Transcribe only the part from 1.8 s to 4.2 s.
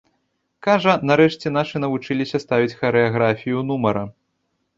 навучыліся ставіць харэаграфію нумара.